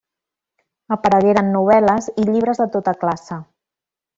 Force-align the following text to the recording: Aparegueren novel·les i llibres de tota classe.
Aparegueren 0.95 1.53
novel·les 1.57 2.09
i 2.25 2.27
llibres 2.31 2.63
de 2.65 2.69
tota 2.77 2.99
classe. 3.05 3.39